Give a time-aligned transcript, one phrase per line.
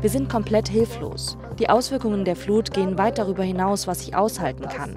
[0.00, 1.36] Wir sind komplett hilflos.
[1.58, 4.96] Die Auswirkungen der Flut gehen weit darüber hinaus, was ich aushalten kann.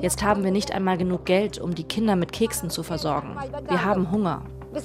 [0.00, 3.36] Jetzt haben wir nicht einmal genug Geld, um die Kinder mit Keksen zu versorgen.
[3.68, 4.42] Wir haben Hunger.
[4.72, 4.80] Wo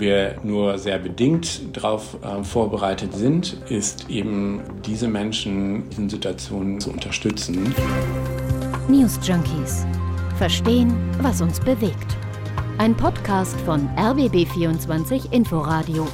[0.00, 6.78] wir nur sehr bedingt darauf äh, vorbereitet sind, ist eben diese Menschen in diesen Situationen
[6.78, 7.74] zu unterstützen.
[8.88, 9.86] News Junkies.
[10.36, 12.18] Verstehen, was uns bewegt.
[12.78, 16.06] Ein Podcast von RBB24 Inforadio.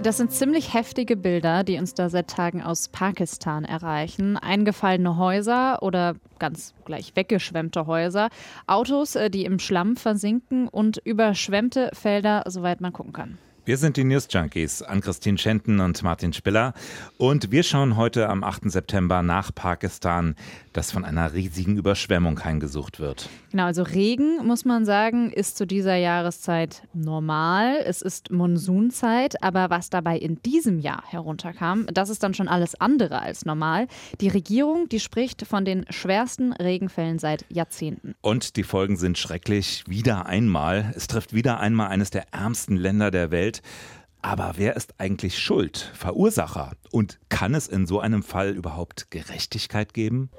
[0.00, 4.36] Das sind ziemlich heftige Bilder, die uns da seit Tagen aus Pakistan erreichen.
[4.36, 8.28] Eingefallene Häuser oder ganz gleich weggeschwemmte Häuser,
[8.68, 13.38] Autos, äh, die im Schlamm versinken und überschwemmte Felder, soweit man gucken kann.
[13.70, 16.74] Wir sind die News Junkies, Ann-Christine Schenten und Martin Spiller.
[17.18, 18.68] Und wir schauen heute am 8.
[18.68, 20.34] September nach Pakistan,
[20.72, 23.28] das von einer riesigen Überschwemmung heimgesucht wird.
[23.52, 27.76] Genau, also Regen, muss man sagen, ist zu dieser Jahreszeit normal.
[27.84, 32.80] Es ist Monsunzeit, aber was dabei in diesem Jahr herunterkam, das ist dann schon alles
[32.80, 33.86] andere als normal.
[34.20, 38.14] Die Regierung, die spricht von den schwersten Regenfällen seit Jahrzehnten.
[38.20, 39.84] Und die Folgen sind schrecklich.
[39.86, 40.92] Wieder einmal.
[40.96, 43.59] Es trifft wieder einmal eines der ärmsten Länder der Welt.
[44.22, 46.72] Aber wer ist eigentlich schuld, Verursacher?
[46.90, 50.30] Und kann es in so einem Fall überhaupt Gerechtigkeit geben?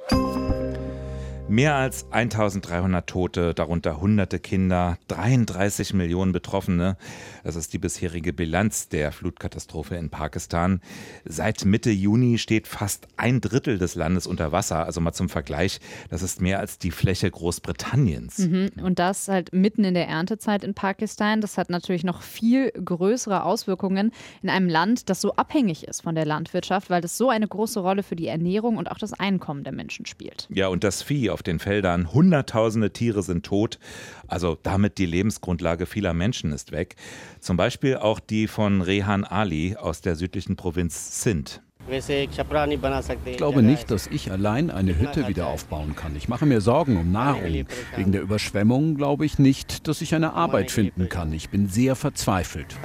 [1.52, 6.96] Mehr als 1300 Tote, darunter hunderte Kinder, 33 Millionen Betroffene.
[7.44, 10.80] Das ist die bisherige Bilanz der Flutkatastrophe in Pakistan.
[11.26, 14.86] Seit Mitte Juni steht fast ein Drittel des Landes unter Wasser.
[14.86, 18.38] Also mal zum Vergleich, das ist mehr als die Fläche Großbritanniens.
[18.38, 18.70] Mhm.
[18.82, 21.42] Und das halt mitten in der Erntezeit in Pakistan.
[21.42, 26.16] Das hat natürlich noch viel größere Auswirkungen in einem Land, das so abhängig ist von
[26.16, 29.66] der Landwirtschaft, weil das so eine große Rolle für die Ernährung und auch das Einkommen
[29.66, 30.48] der Menschen spielt.
[30.50, 32.14] Ja, und das Vieh auf auf den Feldern.
[32.14, 33.80] Hunderttausende Tiere sind tot.
[34.28, 36.96] Also damit die Lebensgrundlage vieler Menschen ist weg.
[37.40, 41.60] Zum Beispiel auch die von Rehan Ali aus der südlichen Provinz Sindh.
[41.90, 46.16] Ich glaube nicht, dass ich allein eine Hütte wieder aufbauen kann.
[46.16, 47.66] Ich mache mir Sorgen um Nahrung.
[47.96, 51.34] Wegen der Überschwemmung glaube ich nicht, dass ich eine Arbeit finden kann.
[51.34, 52.76] Ich bin sehr verzweifelt.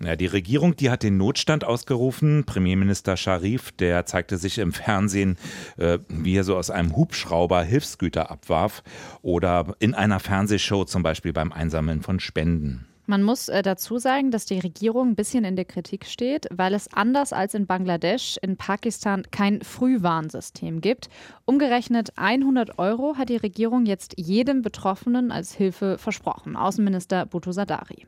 [0.00, 2.44] Ja, die Regierung, die hat den Notstand ausgerufen.
[2.44, 5.36] Premierminister Sharif, der zeigte sich im Fernsehen,
[5.76, 8.84] äh, wie er so aus einem Hubschrauber Hilfsgüter abwarf
[9.22, 12.86] oder in einer Fernsehshow zum Beispiel beim Einsammeln von Spenden.
[13.06, 16.74] Man muss äh, dazu sagen, dass die Regierung ein bisschen in der Kritik steht, weil
[16.74, 21.08] es anders als in Bangladesch in Pakistan kein Frühwarnsystem gibt.
[21.46, 26.54] Umgerechnet 100 Euro hat die Regierung jetzt jedem Betroffenen als Hilfe versprochen.
[26.54, 28.06] Außenminister Bhutto Sadari.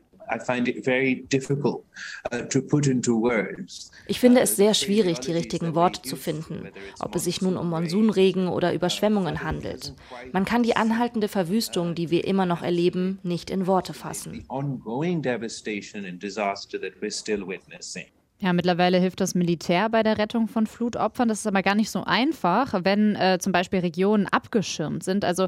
[4.07, 7.69] Ich finde es sehr schwierig, die richtigen Worte zu finden, ob es sich nun um
[7.69, 9.93] Monsunregen oder Überschwemmungen handelt.
[10.31, 14.45] Man kann die anhaltende Verwüstung, die wir immer noch erleben, nicht in Worte fassen.
[18.41, 21.27] Ja, mittlerweile hilft das Militär bei der Rettung von Flutopfern.
[21.27, 25.23] Das ist aber gar nicht so einfach, wenn äh, zum Beispiel Regionen abgeschirmt sind.
[25.23, 25.47] Also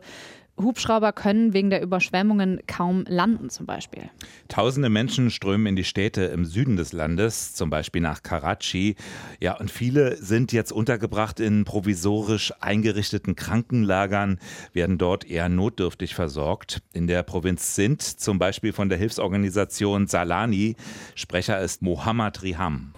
[0.61, 4.03] Hubschrauber können wegen der Überschwemmungen kaum landen zum Beispiel.
[4.49, 8.95] Tausende Menschen strömen in die Städte im Süden des Landes, zum Beispiel nach Karachi.
[9.39, 14.39] Ja, und viele sind jetzt untergebracht in provisorisch eingerichteten Krankenlagern,
[14.73, 16.83] werden dort eher notdürftig versorgt.
[16.93, 20.75] In der Provinz Sindh, zum Beispiel von der Hilfsorganisation Salani,
[21.15, 22.93] Sprecher ist Mohammad Riham.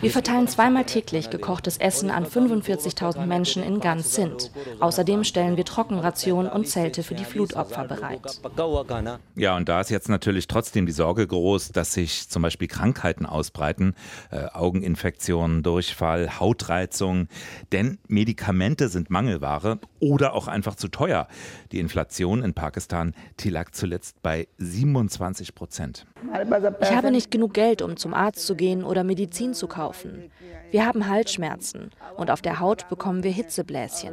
[0.00, 4.50] Wir verteilen zweimal täglich gekochtes Essen an 45.000 Menschen in ganz Sindh.
[4.80, 8.20] Außerdem stellen wir Trocken Trockenrationen und Zelte für die Flutopfer bereit.
[9.34, 13.26] Ja, und da ist jetzt natürlich trotzdem die Sorge groß, dass sich zum Beispiel Krankheiten
[13.26, 13.94] ausbreiten,
[14.30, 17.28] äh, Augeninfektionen, Durchfall, Hautreizung,
[17.72, 21.26] denn Medikamente sind Mangelware oder auch einfach zu teuer.
[21.72, 26.06] Die Inflation in Pakistan, die lag zuletzt bei 27 Prozent.
[26.80, 30.30] Ich habe nicht genug Geld, um zum Arzt zu gehen oder Medizin zu kaufen.
[30.70, 34.12] Wir haben Halsschmerzen und auf der Haut bekommen wir Hitzebläschen.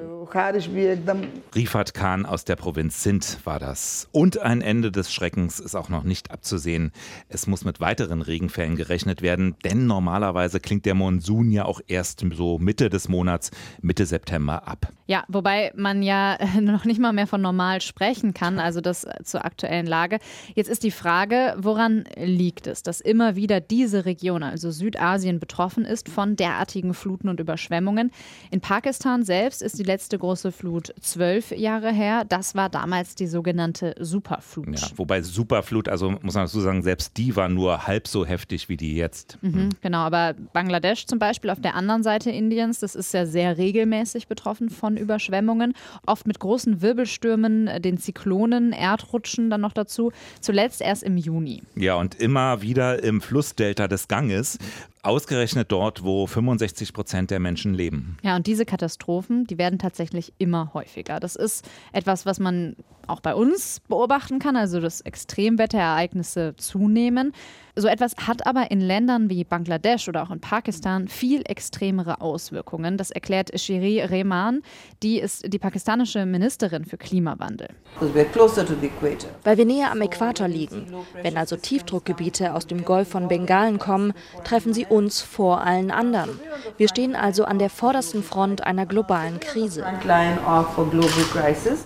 [1.76, 4.08] Rifat Khan aus der Provinz Sindh war das.
[4.14, 6.94] Und ein Ende des Schreckens ist auch noch nicht abzusehen.
[7.28, 12.24] Es muss mit weiteren Regenfällen gerechnet werden, denn normalerweise klingt der Monsun ja auch erst
[12.32, 13.52] so Mitte des Monats,
[13.82, 14.94] Mitte September ab.
[15.08, 19.46] Ja, wobei man ja noch nicht mal mehr von normal sprechen kann, also das zur
[19.46, 20.20] aktuellen Lage.
[20.56, 25.86] Jetzt ist die Frage, woran liegt es, dass immer wieder diese Region, also Südasien, betroffen
[25.86, 28.12] ist von derartigen Fluten und Überschwemmungen?
[28.50, 32.26] In Pakistan selbst ist die letzte große Flut zwölf Jahre her.
[32.28, 34.80] Das war damals die sogenannte Superflut.
[34.80, 38.70] Ja, wobei Superflut, also muss man dazu sagen, selbst die war nur halb so heftig
[38.70, 39.38] wie die jetzt.
[39.42, 39.70] Mhm, hm.
[39.82, 44.28] genau, aber Bangladesch zum Beispiel auf der anderen Seite Indiens, das ist ja sehr regelmäßig
[44.28, 45.74] betroffen von von Überschwemmungen,
[46.06, 50.12] oft mit großen Wirbelstürmen, den Zyklonen, Erdrutschen dann noch dazu.
[50.42, 51.64] Zuletzt erst im Juni.
[51.76, 54.58] Ja, und immer wieder im Flussdelta des Ganges.
[55.06, 58.18] Ausgerechnet dort, wo 65 Prozent der Menschen leben.
[58.24, 61.20] Ja, und diese Katastrophen, die werden tatsächlich immer häufiger.
[61.20, 62.76] Das ist etwas, was man
[63.08, 67.34] auch bei uns beobachten kann, also dass Extremwetterereignisse zunehmen.
[67.78, 72.98] So etwas hat aber in Ländern wie Bangladesch oder auch in Pakistan viel extremere Auswirkungen.
[72.98, 74.62] Das erklärt Shiri Rehman,
[75.04, 77.68] die ist die pakistanische Ministerin für Klimawandel.
[78.00, 80.86] Weil wir näher am Äquator liegen.
[81.22, 84.14] Wenn also Tiefdruckgebiete aus dem Golf von Bengalen kommen,
[84.46, 86.40] treffen sie uns vor allen anderen.
[86.78, 89.86] Wir stehen also an der vordersten Front einer globalen Krise.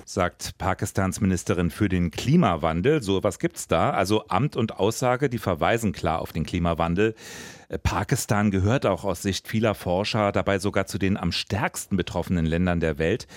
[0.06, 3.02] Sagt Pakistans Ministerin für den Klimawandel.
[3.02, 3.90] So was gibt's da?
[3.90, 7.16] Also Amt und Aussage, die verweisen klar auf den Klimawandel.
[7.82, 12.80] Pakistan gehört auch aus Sicht vieler Forscher dabei sogar zu den am stärksten betroffenen Ländern
[12.80, 13.28] der Welt.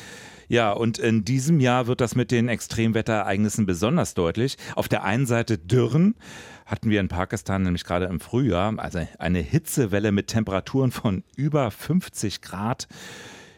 [0.49, 4.57] Ja, und in diesem Jahr wird das mit den Extremwetterereignissen besonders deutlich.
[4.75, 6.15] Auf der einen Seite Dürren
[6.67, 11.71] hatten wir in Pakistan nämlich gerade im Frühjahr, also eine Hitzewelle mit Temperaturen von über
[11.71, 12.89] 50 Grad.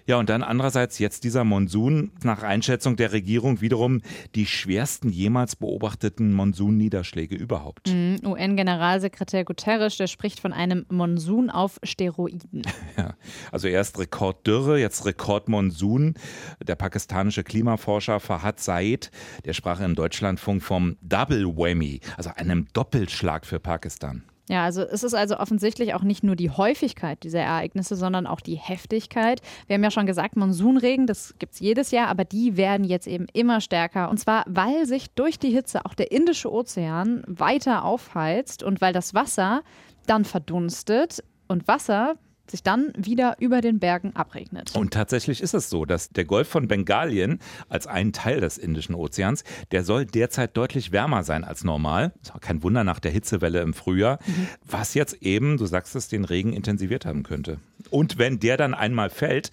[0.07, 4.03] Ja, und dann andererseits jetzt dieser Monsun, nach Einschätzung der Regierung wiederum
[4.35, 7.89] die schwersten jemals beobachteten Monsunniederschläge überhaupt.
[7.89, 12.63] Mhm, UN-Generalsekretär Guterres, der spricht von einem Monsun auf Steroiden.
[12.97, 13.15] Ja,
[13.51, 16.15] also erst Rekorddürre, jetzt Rekordmonsun.
[16.63, 19.11] Der pakistanische Klimaforscher Fahad Said,
[19.45, 24.23] der sprach im Deutschlandfunk vom Double Whammy, also einem Doppelschlag für Pakistan.
[24.49, 28.41] Ja, also es ist also offensichtlich auch nicht nur die Häufigkeit dieser Ereignisse, sondern auch
[28.41, 29.41] die Heftigkeit.
[29.67, 33.07] Wir haben ja schon gesagt, Monsunregen, das gibt es jedes Jahr, aber die werden jetzt
[33.07, 34.11] eben immer stärker.
[34.11, 38.93] Und zwar, weil sich durch die Hitze auch der Indische Ozean weiter aufheizt und weil
[38.93, 39.63] das Wasser
[40.07, 41.25] dann verdunstet.
[41.47, 42.17] Und Wasser
[42.51, 44.75] sich dann wieder über den Bergen abregnet.
[44.75, 47.39] Und tatsächlich ist es so, dass der Golf von Bengalien
[47.69, 52.13] als ein Teil des Indischen Ozeans, der soll derzeit deutlich wärmer sein als normal.
[52.41, 54.49] Kein Wunder nach der Hitzewelle im Frühjahr, mhm.
[54.65, 57.59] was jetzt eben, du sagst es, den Regen intensiviert haben könnte.
[57.95, 59.51] Und wenn der dann einmal fällt,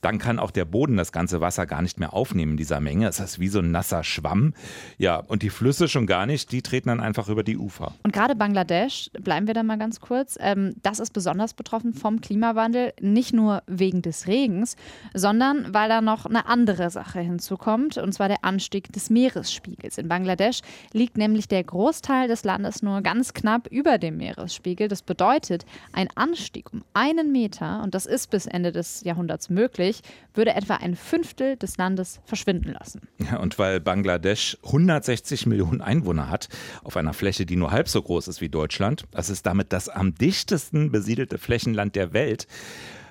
[0.00, 3.08] dann kann auch der Boden das ganze Wasser gar nicht mehr aufnehmen in dieser Menge.
[3.08, 4.54] Es ist wie so ein nasser Schwamm.
[4.98, 7.92] Ja, und die Flüsse schon gar nicht, die treten dann einfach über die Ufer.
[8.02, 12.20] Und gerade Bangladesch, bleiben wir da mal ganz kurz, ähm, das ist besonders betroffen vom
[12.20, 14.76] Klima Klimawandel, nicht nur wegen des Regens,
[15.14, 19.98] sondern weil da noch eine andere Sache hinzukommt, und zwar der Anstieg des Meeresspiegels.
[19.98, 20.62] In Bangladesch
[20.92, 24.88] liegt nämlich der Großteil des Landes nur ganz knapp über dem Meeresspiegel.
[24.88, 30.00] Das bedeutet, ein Anstieg um einen Meter, und das ist bis Ende des Jahrhunderts möglich,
[30.34, 33.02] würde etwa ein Fünftel des Landes verschwinden lassen.
[33.18, 36.48] Ja, und weil Bangladesch 160 Millionen Einwohner hat,
[36.82, 39.88] auf einer Fläche, die nur halb so groß ist wie Deutschland, das ist damit das
[39.88, 42.46] am dichtesten besiedelte Flächenland der Welt, Welt.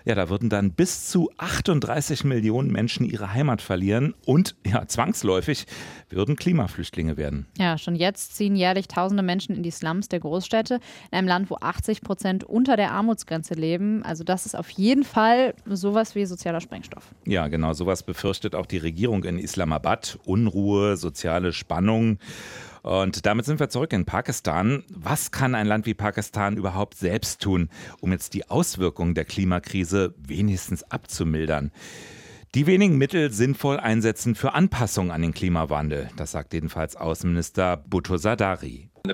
[0.05, 5.65] Ja, da würden dann bis zu 38 Millionen Menschen ihre Heimat verlieren und ja, zwangsläufig
[6.09, 7.47] würden Klimaflüchtlinge werden.
[7.57, 10.79] Ja, schon jetzt ziehen jährlich tausende Menschen in die Slums der Großstädte,
[11.11, 14.03] in einem Land, wo 80 Prozent unter der Armutsgrenze leben.
[14.03, 17.13] Also das ist auf jeden Fall sowas wie sozialer Sprengstoff.
[17.25, 20.19] Ja, genau, sowas befürchtet auch die Regierung in Islamabad.
[20.25, 22.19] Unruhe, soziale Spannung.
[22.83, 24.83] Und damit sind wir zurück in Pakistan.
[24.89, 27.69] Was kann ein Land wie Pakistan überhaupt selbst tun,
[28.01, 31.71] um jetzt die Auswirkungen der Klimakrise wenigstens abzumildern?
[32.55, 36.09] Die wenigen Mittel sinnvoll einsetzen für Anpassung an den Klimawandel.
[36.17, 38.89] Das sagt jedenfalls Außenminister Bhutto Sadari.
[39.05, 39.11] Uh,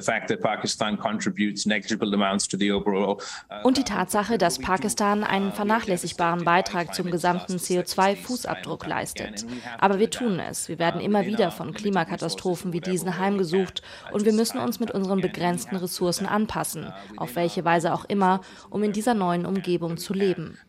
[3.64, 9.48] Und die Tatsache, dass Pakistan einen vernachlässigbaren Beitrag zum gesamten CO2-Fußabdruck leistet.
[9.80, 10.70] Aber wir tun es.
[10.70, 13.82] Wir werden immer wieder von Klimakatastrophen wie diesen heimgesucht
[14.12, 18.84] und wir müssen uns mit unseren begrenzten Ressourcen anpassen, auf welche Weise auch immer, um
[18.84, 20.60] in dieser neuen Umgebung zu leben.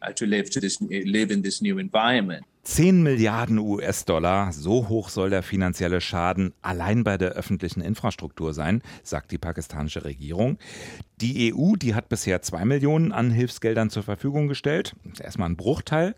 [2.62, 8.82] 10 Milliarden US-Dollar, so hoch soll der finanzielle Schaden allein bei der öffentlichen Infrastruktur sein,
[9.10, 10.58] sagt die pakistanische Regierung.
[11.20, 14.94] Die EU, die hat bisher 2 Millionen an Hilfsgeldern zur Verfügung gestellt.
[15.04, 16.14] Das ist erstmal ein Bruchteil.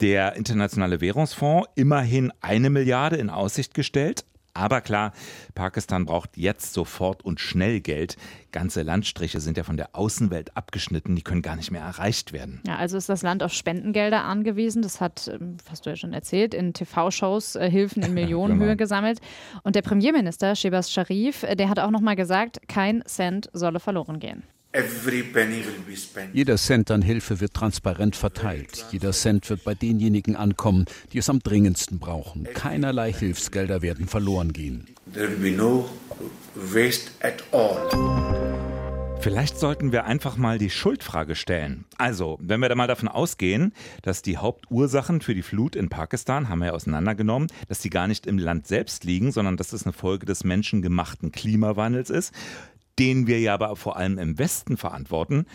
[0.00, 4.24] Der Internationale Währungsfonds immerhin eine Milliarde in Aussicht gestellt.
[4.54, 5.12] Aber klar,
[5.56, 8.16] Pakistan braucht jetzt sofort und schnell Geld.
[8.52, 12.60] Ganze Landstriche sind ja von der Außenwelt abgeschnitten, die können gar nicht mehr erreicht werden.
[12.64, 14.82] Ja, also ist das Land auf Spendengelder angewiesen.
[14.82, 18.76] Das hat, ähm, hast du ja schon erzählt, in TV-Shows äh, Hilfen in Millionenhöhe genau.
[18.76, 19.20] gesammelt.
[19.64, 24.20] Und der Premierminister Shebas Sharif, äh, der hat auch nochmal gesagt, kein Cent solle verloren
[24.20, 24.44] gehen.
[26.32, 28.86] Jeder Cent an Hilfe wird transparent verteilt.
[28.90, 32.48] Jeder Cent wird bei denjenigen ankommen, die es am dringendsten brauchen.
[32.54, 34.88] Keinerlei Hilfsgelder werden verloren gehen.
[39.20, 41.86] Vielleicht sollten wir einfach mal die Schuldfrage stellen.
[41.96, 46.50] Also, wenn wir da mal davon ausgehen, dass die Hauptursachen für die Flut in Pakistan,
[46.50, 49.84] haben wir ja auseinandergenommen, dass die gar nicht im Land selbst liegen, sondern dass es
[49.84, 52.34] eine Folge des menschengemachten Klimawandels ist,
[52.98, 55.46] den wir ja aber vor allem im Westen verantworten,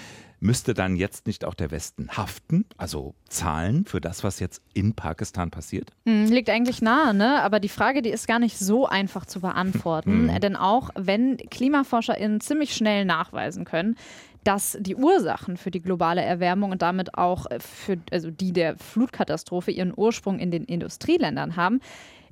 [0.41, 4.93] müsste dann jetzt nicht auch der Westen haften, also zahlen für das, was jetzt in
[4.93, 5.91] Pakistan passiert?
[6.05, 7.41] Hm, liegt eigentlich nahe, ne?
[7.41, 10.27] aber die Frage, die ist gar nicht so einfach zu beantworten.
[10.27, 10.39] Mhm.
[10.39, 13.95] Denn auch wenn KlimaforscherInnen ziemlich schnell nachweisen können,
[14.43, 19.71] dass die Ursachen für die globale Erwärmung und damit auch für also die der Flutkatastrophe
[19.71, 21.81] ihren Ursprung in den Industrieländern haben,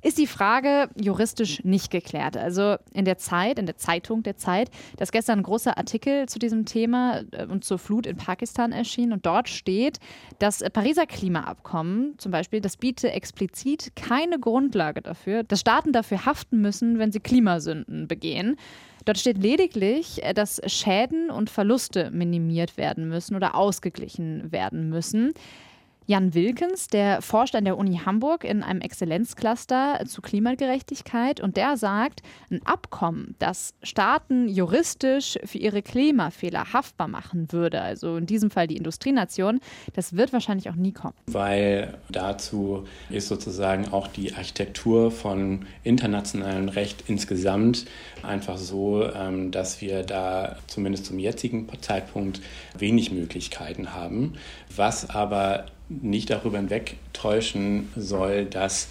[0.02, 2.36] ist die Frage juristisch nicht geklärt.
[2.36, 6.28] Also in der Zeit, in der Zeitung der Zeit, da ist gestern ein großer Artikel
[6.28, 9.98] zu diesem Thema äh, und zur Flut in Pakistan erschienen und dort steht,
[10.38, 16.60] das Pariser Klimaabkommen zum Beispiel, das biete explizit keine Grundlage dafür, dass Staaten dafür haften
[16.60, 18.56] müssen, wenn sie Klimasünden begehen.
[19.04, 25.32] Dort steht lediglich, äh, dass Schäden und Verluste minimiert werden müssen oder ausgeglichen werden müssen.
[26.10, 31.76] Jan Wilkens, der forscht an der Uni Hamburg in einem Exzellenzcluster zu Klimagerechtigkeit und der
[31.76, 38.50] sagt, ein Abkommen, das Staaten juristisch für ihre Klimafehler haftbar machen würde, also in diesem
[38.50, 39.60] Fall die Industrienation,
[39.92, 41.12] das wird wahrscheinlich auch nie kommen.
[41.26, 47.84] Weil dazu ist sozusagen auch die Architektur von internationalem Recht insgesamt
[48.22, 52.40] einfach so, ähm, dass wir da zumindest zum jetzigen Zeitpunkt
[52.78, 54.38] wenig Möglichkeiten haben,
[54.74, 58.88] was aber nicht darüber hinwegtäuschen soll, dass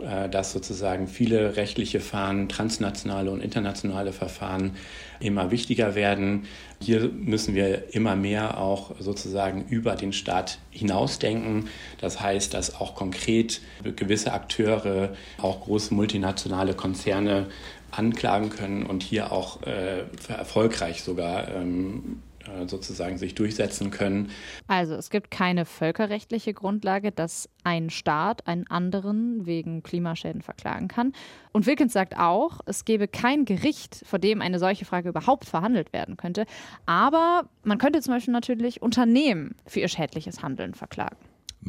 [0.00, 4.72] äh, dass sozusagen viele rechtliche Verfahren, transnationale und internationale Verfahren
[5.20, 6.46] immer wichtiger werden.
[6.80, 11.68] Hier müssen wir immer mehr auch sozusagen über den Staat hinausdenken.
[12.00, 13.60] Das heißt, dass auch konkret
[13.96, 17.46] gewisse Akteure, auch große multinationale Konzerne
[17.90, 22.35] anklagen können und hier auch äh, erfolgreich sogar ähm, äh,
[22.68, 24.30] sozusagen sich durchsetzen können.
[24.66, 31.12] Also es gibt keine völkerrechtliche Grundlage, dass ein Staat einen anderen wegen Klimaschäden verklagen kann.
[31.52, 35.92] Und Wilkins sagt auch, es gäbe kein Gericht, vor dem eine solche Frage überhaupt verhandelt
[35.92, 36.46] werden könnte.
[36.86, 41.16] Aber man könnte zum Beispiel natürlich Unternehmen für ihr schädliches Handeln verklagen.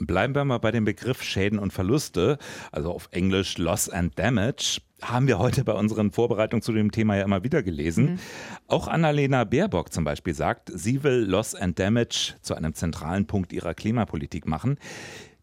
[0.06, 2.38] Bleiben wir mal bei dem Begriff Schäden und Verluste,
[2.72, 7.18] also auf Englisch Loss and Damage haben wir heute bei unseren Vorbereitungen zu dem Thema
[7.18, 8.06] ja immer wieder gelesen.
[8.06, 8.20] Mhm.
[8.68, 13.54] Auch Annalena Baerbock zum Beispiel sagt, sie will Loss and Damage zu einem zentralen Punkt
[13.54, 14.78] ihrer Klimapolitik machen.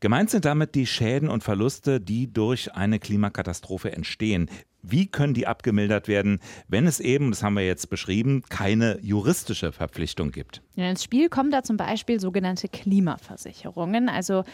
[0.00, 4.50] Gemeint sind damit die Schäden und Verluste, die durch eine Klimakatastrophe entstehen.
[4.86, 9.72] Wie können die abgemildert werden, wenn es eben, das haben wir jetzt beschrieben, keine juristische
[9.72, 10.62] Verpflichtung gibt?
[10.76, 14.08] Ja, ins Spiel kommen da zum Beispiel sogenannte Klimaversicherungen.
[14.08, 14.44] Also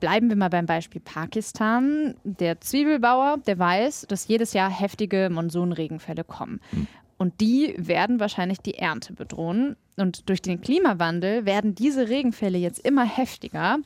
[0.00, 2.14] Bleiben wir mal beim Beispiel Pakistan.
[2.24, 6.60] Der Zwiebelbauer, der weiß, dass jedes Jahr heftige Monsunregenfälle kommen.
[6.70, 6.86] Hm.
[7.18, 9.76] Und die werden wahrscheinlich die Ernte bedrohen.
[9.98, 13.78] Und durch den Klimawandel werden diese Regenfälle jetzt immer heftiger.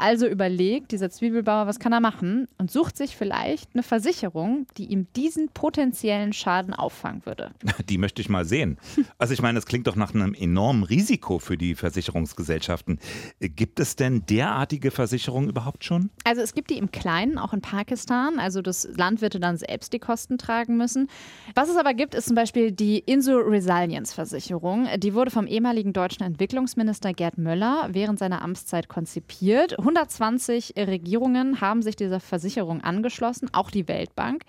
[0.00, 4.86] Also überlegt dieser Zwiebelbauer, was kann er machen und sucht sich vielleicht eine Versicherung, die
[4.86, 7.50] ihm diesen potenziellen Schaden auffangen würde.
[7.90, 8.78] Die möchte ich mal sehen.
[9.18, 12.98] Also ich meine, das klingt doch nach einem enormen Risiko für die Versicherungsgesellschaften.
[13.40, 16.10] Gibt es denn derartige Versicherungen überhaupt schon?
[16.24, 18.38] Also es gibt die im Kleinen, auch in Pakistan.
[18.38, 21.08] Also das Land würde dann selbst die Kosten tragen müssen.
[21.54, 24.88] Was es aber gibt, ist zum Beispiel die Insur Resilience Versicherung.
[24.96, 29.76] Die wurde vom ehemaligen deutschen Entwicklungsminister Gerd Möller während seiner Amtszeit konzipiert.
[29.96, 34.44] 120 Regierungen haben sich dieser Versicherung angeschlossen, auch die Weltbank.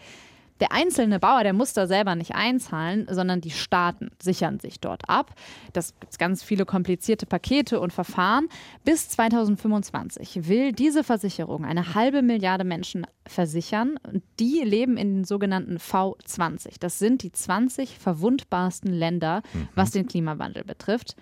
[0.59, 5.09] Der einzelne Bauer, der muss da selber nicht einzahlen, sondern die Staaten sichern sich dort
[5.09, 5.33] ab.
[5.73, 8.47] Das gibt ganz viele komplizierte Pakete und Verfahren.
[8.85, 13.97] Bis 2025 will diese Versicherung eine halbe Milliarde Menschen versichern.
[14.39, 16.75] Die leben in den sogenannten V20.
[16.79, 19.69] Das sind die 20 verwundbarsten Länder, mhm.
[19.73, 21.15] was den Klimawandel betrifft.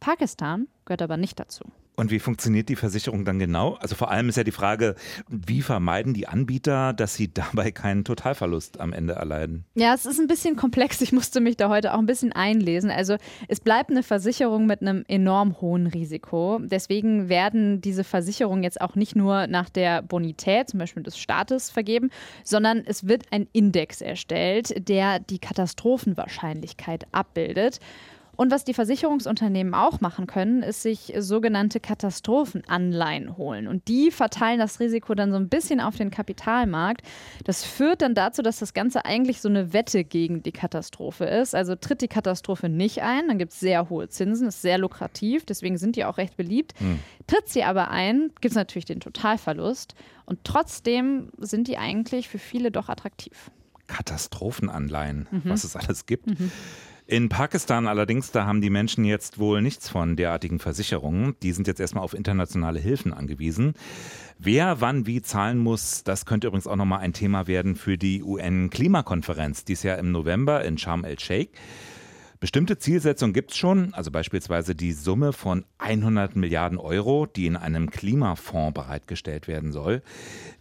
[0.00, 1.62] Pakistan gehört aber nicht dazu.
[2.00, 3.74] Und wie funktioniert die Versicherung dann genau?
[3.74, 4.94] Also vor allem ist ja die Frage,
[5.28, 9.66] wie vermeiden die Anbieter, dass sie dabei keinen Totalverlust am Ende erleiden?
[9.74, 11.02] Ja, es ist ein bisschen komplex.
[11.02, 12.90] Ich musste mich da heute auch ein bisschen einlesen.
[12.90, 13.16] Also
[13.48, 16.58] es bleibt eine Versicherung mit einem enorm hohen Risiko.
[16.62, 21.70] Deswegen werden diese Versicherungen jetzt auch nicht nur nach der Bonität, zum Beispiel des Staates,
[21.70, 22.08] vergeben,
[22.44, 27.78] sondern es wird ein Index erstellt, der die Katastrophenwahrscheinlichkeit abbildet.
[28.40, 33.68] Und was die Versicherungsunternehmen auch machen können, ist sich sogenannte Katastrophenanleihen holen.
[33.68, 37.02] Und die verteilen das Risiko dann so ein bisschen auf den Kapitalmarkt.
[37.44, 41.54] Das führt dann dazu, dass das Ganze eigentlich so eine Wette gegen die Katastrophe ist.
[41.54, 45.44] Also tritt die Katastrophe nicht ein, dann gibt es sehr hohe Zinsen, ist sehr lukrativ,
[45.44, 46.72] deswegen sind die auch recht beliebt.
[46.80, 46.98] Hm.
[47.26, 49.94] Tritt sie aber ein, gibt es natürlich den Totalverlust.
[50.24, 53.50] Und trotzdem sind die eigentlich für viele doch attraktiv.
[53.86, 55.42] Katastrophenanleihen, mhm.
[55.44, 56.26] was es alles gibt.
[56.28, 56.50] Mhm.
[57.10, 61.34] In Pakistan allerdings, da haben die Menschen jetzt wohl nichts von derartigen Versicherungen.
[61.42, 63.74] Die sind jetzt erstmal auf internationale Hilfen angewiesen.
[64.38, 68.22] Wer wann wie zahlen muss, das könnte übrigens auch nochmal ein Thema werden für die
[68.22, 71.50] UN-Klimakonferenz, dies Jahr im November in Sharm el-Sheikh.
[72.40, 77.54] Bestimmte Zielsetzungen gibt es schon, also beispielsweise die Summe von 100 Milliarden Euro, die in
[77.54, 80.00] einem Klimafonds bereitgestellt werden soll.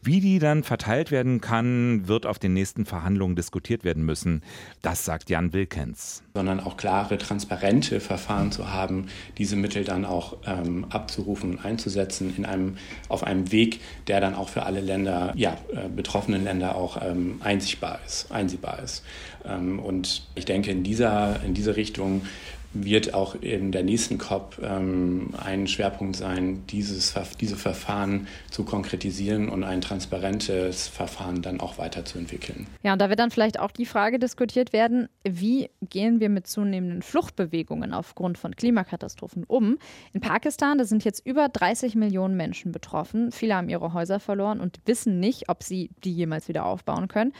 [0.01, 4.43] Wie die dann verteilt werden kann, wird auf den nächsten Verhandlungen diskutiert werden müssen.
[4.81, 6.21] Das sagt Jan Wilkens.
[6.33, 9.07] Sondern auch klare, transparente Verfahren zu haben,
[9.37, 12.75] diese Mittel dann auch ähm, abzurufen und einzusetzen in einem,
[13.07, 17.39] auf einem Weg, der dann auch für alle Länder, ja, äh, betroffenen Länder auch ähm,
[17.41, 19.05] einsichtbar ist, einsehbar ist.
[19.45, 22.21] Ähm, und ich denke, in dieser, in dieser Richtung
[22.73, 29.49] wird auch in der nächsten COP ähm, ein Schwerpunkt sein, dieses, diese Verfahren zu konkretisieren
[29.49, 32.67] und ein transparentes Verfahren dann auch weiterzuentwickeln.
[32.83, 36.45] Ja, und da wird dann vielleicht auch die Frage diskutiert werden, wie gehen wir mit
[36.45, 39.79] zunehmenden Fluchtbewegungen aufgrund von Klimakatastrophen um?
[40.13, 43.31] In Pakistan, da sind jetzt über 30 Millionen Menschen betroffen.
[43.31, 47.33] Viele haben ihre Häuser verloren und wissen nicht, ob sie die jemals wieder aufbauen können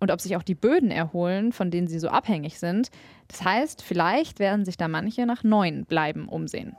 [0.00, 2.90] und ob sich auch die Böden erholen, von denen sie so abhängig sind.
[3.28, 6.76] Das heißt, vielleicht werden sich da manche nach neuen Bleiben umsehen.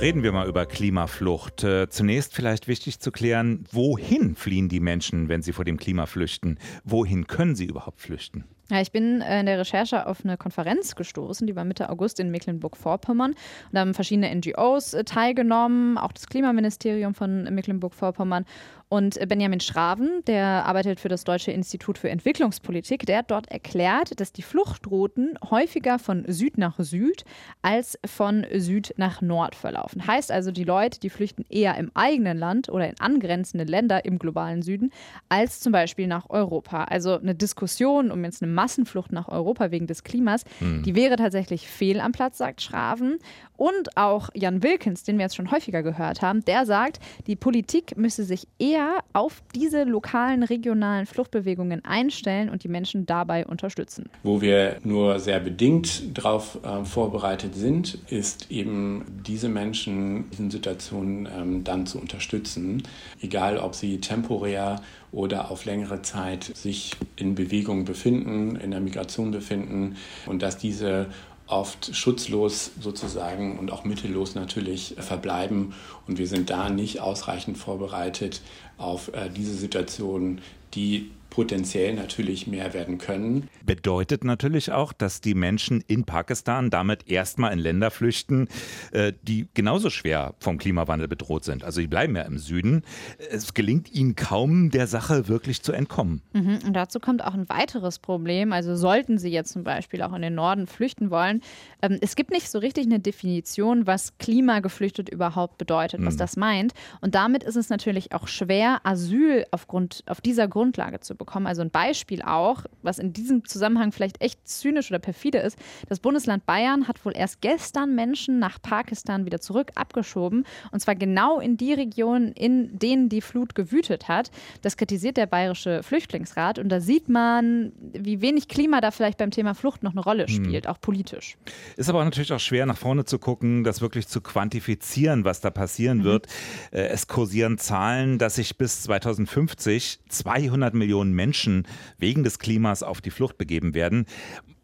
[0.00, 1.62] Reden wir mal über Klimaflucht.
[1.62, 6.06] Äh, zunächst vielleicht wichtig zu klären, wohin fliehen die Menschen, wenn sie vor dem Klima
[6.06, 6.58] flüchten?
[6.84, 8.44] Wohin können sie überhaupt flüchten?
[8.70, 12.20] Ja, ich bin äh, in der Recherche auf eine Konferenz gestoßen, die war Mitte August
[12.20, 13.34] in Mecklenburg-Vorpommern.
[13.72, 18.46] Da haben verschiedene NGOs äh, teilgenommen, auch das Klimaministerium von Mecklenburg-Vorpommern.
[18.92, 24.18] Und Benjamin Schraven, der arbeitet für das Deutsche Institut für Entwicklungspolitik, der hat dort erklärt,
[24.18, 27.24] dass die Fluchtrouten häufiger von Süd nach Süd
[27.62, 30.04] als von Süd nach Nord verlaufen.
[30.08, 34.18] Heißt also, die Leute, die flüchten eher im eigenen Land oder in angrenzende Länder im
[34.18, 34.90] globalen Süden
[35.28, 36.82] als zum Beispiel nach Europa.
[36.82, 40.82] Also eine Diskussion um jetzt eine Massenflucht nach Europa wegen des Klimas, mhm.
[40.82, 43.18] die wäre tatsächlich fehl am Platz, sagt Schraven.
[43.60, 47.94] Und auch Jan Wilkins, den wir jetzt schon häufiger gehört haben, der sagt, die Politik
[47.98, 54.08] müsse sich eher auf diese lokalen, regionalen Fluchtbewegungen einstellen und die Menschen dabei unterstützen.
[54.22, 60.50] Wo wir nur sehr bedingt darauf äh, vorbereitet sind, ist eben diese Menschen in diesen
[60.50, 62.82] Situationen ähm, dann zu unterstützen,
[63.20, 64.80] egal ob sie temporär
[65.12, 69.96] oder auf längere Zeit sich in Bewegung befinden, in der Migration befinden
[70.26, 71.08] und dass diese
[71.50, 75.74] oft schutzlos sozusagen und auch mittellos natürlich verbleiben.
[76.06, 78.40] Und wir sind da nicht ausreichend vorbereitet
[78.80, 80.40] auf äh, diese Situation,
[80.74, 83.48] die potenziell natürlich mehr werden können.
[83.64, 88.48] Bedeutet natürlich auch, dass die Menschen in Pakistan damit erstmal in Länder flüchten,
[88.92, 91.64] äh, die genauso schwer vom Klimawandel bedroht sind.
[91.64, 92.82] Also die bleiben ja im Süden.
[93.30, 96.20] Es gelingt ihnen kaum, der Sache wirklich zu entkommen.
[96.32, 96.58] Mhm.
[96.66, 98.52] Und dazu kommt auch ein weiteres Problem.
[98.52, 101.40] Also sollten sie jetzt zum Beispiel auch in den Norden flüchten wollen,
[101.82, 106.18] ähm, es gibt nicht so richtig eine Definition, was klimageflüchtet überhaupt bedeutet, was mhm.
[106.18, 106.72] das meint.
[107.00, 111.46] Und damit ist es natürlich auch schwer, Asyl aufgrund, auf dieser Grundlage zu bekommen.
[111.46, 115.58] Also ein Beispiel auch, was in diesem Zusammenhang vielleicht echt zynisch oder perfide ist.
[115.88, 120.44] Das Bundesland Bayern hat wohl erst gestern Menschen nach Pakistan wieder zurück abgeschoben.
[120.70, 124.30] Und zwar genau in die Regionen, in denen die Flut gewütet hat.
[124.62, 126.58] Das kritisiert der Bayerische Flüchtlingsrat.
[126.58, 130.26] Und da sieht man, wie wenig Klima da vielleicht beim Thema Flucht noch eine Rolle
[130.26, 130.34] hm.
[130.34, 130.72] spielt, hm.
[130.72, 131.36] auch politisch.
[131.76, 135.50] Ist aber natürlich auch schwer, nach vorne zu gucken, das wirklich zu quantifizieren, was da
[135.50, 136.04] passieren mhm.
[136.04, 136.26] wird.
[136.70, 143.00] Äh, es kursieren Zahlen, dass sich bis 2050 200 Millionen Menschen wegen des Klimas auf
[143.00, 144.04] die Flucht begeben werden.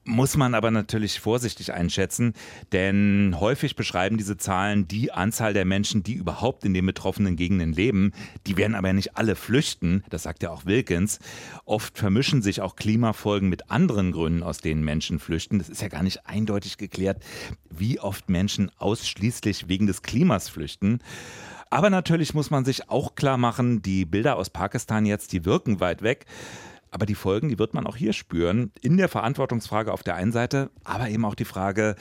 [0.09, 2.35] Muss man aber natürlich vorsichtig einschätzen,
[2.71, 7.73] denn häufig beschreiben diese Zahlen die Anzahl der Menschen, die überhaupt in den betroffenen Gegenden
[7.73, 8.12] leben.
[8.47, 11.19] Die werden aber nicht alle flüchten, das sagt ja auch Wilkins.
[11.64, 15.59] Oft vermischen sich auch Klimafolgen mit anderen Gründen, aus denen Menschen flüchten.
[15.59, 17.21] Das ist ja gar nicht eindeutig geklärt,
[17.69, 21.01] wie oft Menschen ausschließlich wegen des Klimas flüchten.
[21.69, 25.81] Aber natürlich muss man sich auch klar machen, die Bilder aus Pakistan jetzt, die wirken
[25.81, 26.27] weit weg.
[26.97, 28.73] Aber die Folgen, die wird man auch hier spüren.
[28.81, 31.95] In der Verantwortungsfrage auf der einen Seite, aber eben auch die Frage,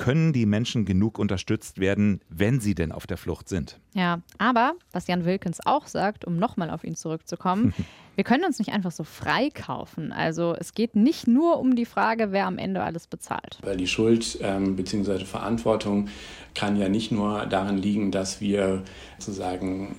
[0.00, 3.78] können die Menschen genug unterstützt werden, wenn sie denn auf der Flucht sind.
[3.92, 7.74] Ja, aber was Jan Wilkins auch sagt, um nochmal auf ihn zurückzukommen,
[8.16, 10.10] wir können uns nicht einfach so freikaufen.
[10.10, 13.58] Also es geht nicht nur um die Frage, wer am Ende alles bezahlt.
[13.62, 15.26] Weil die Schuld ähm, bzw.
[15.26, 16.08] Verantwortung
[16.54, 18.82] kann ja nicht nur darin liegen, dass wir
[19.18, 19.96] sozusagen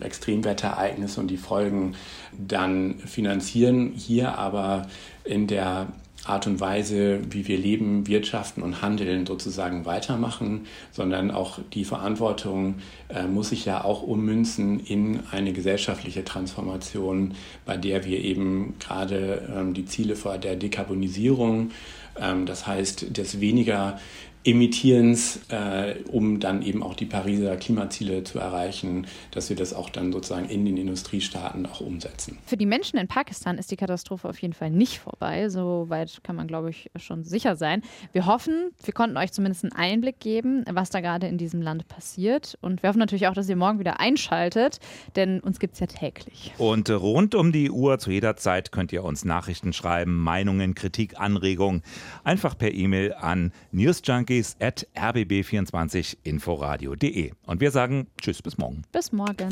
[0.00, 1.96] äh, Extremwetterereignisse und die Folgen
[2.38, 4.86] dann finanzieren, hier aber
[5.24, 5.88] in der
[6.24, 12.76] Art und Weise, wie wir leben, wirtschaften und handeln, sozusagen weitermachen, sondern auch die Verantwortung
[13.08, 17.34] äh, muss sich ja auch ummünzen in eine gesellschaftliche Transformation,
[17.66, 21.70] bei der wir eben gerade ähm, die Ziele vor der Dekarbonisierung,
[22.18, 23.98] ähm, das heißt, des weniger
[24.44, 29.88] Emittierens, äh, um dann eben auch die Pariser Klimaziele zu erreichen, dass wir das auch
[29.88, 32.38] dann sozusagen in den Industriestaaten auch umsetzen.
[32.44, 35.48] Für die Menschen in Pakistan ist die Katastrophe auf jeden Fall nicht vorbei.
[35.48, 37.82] Soweit kann man, glaube ich, schon sicher sein.
[38.12, 41.88] Wir hoffen, wir konnten euch zumindest einen Einblick geben, was da gerade in diesem Land
[41.88, 42.58] passiert.
[42.60, 44.78] Und wir hoffen natürlich auch, dass ihr morgen wieder einschaltet,
[45.16, 46.52] denn uns gibt es ja täglich.
[46.58, 51.18] Und rund um die Uhr zu jeder Zeit könnt ihr uns Nachrichten schreiben, Meinungen, Kritik,
[51.18, 51.82] Anregungen.
[52.24, 57.32] Einfach per E-Mail an newsjunkie at rbb24inforadio.de.
[57.46, 58.82] Und wir sagen Tschüss, bis morgen.
[58.92, 59.48] Bis morgen.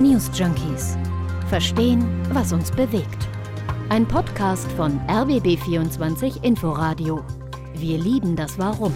[0.00, 0.96] News Junkies.
[1.48, 3.26] Verstehen, was uns bewegt.
[3.88, 7.24] Ein Podcast von RBB24 Inforadio.
[7.74, 8.92] Wir lieben das Warum.